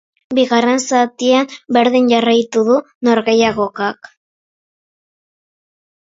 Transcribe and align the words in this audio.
Bigarren 0.37 0.79
zatian 0.83 1.51
berdin 1.77 2.07
jarraitu 2.13 2.65
du 2.71 2.79
norgehiagokak. 3.09 4.11